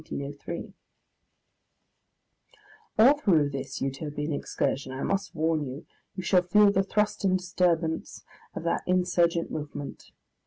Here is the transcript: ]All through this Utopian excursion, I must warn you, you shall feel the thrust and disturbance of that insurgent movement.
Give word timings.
]All 2.97 3.19
through 3.19 3.51
this 3.51 3.79
Utopian 3.81 4.33
excursion, 4.33 4.91
I 4.91 5.03
must 5.03 5.35
warn 5.35 5.67
you, 5.67 5.85
you 6.15 6.23
shall 6.23 6.41
feel 6.41 6.71
the 6.71 6.81
thrust 6.81 7.23
and 7.23 7.37
disturbance 7.37 8.23
of 8.55 8.63
that 8.63 8.81
insurgent 8.87 9.51
movement. 9.51 10.09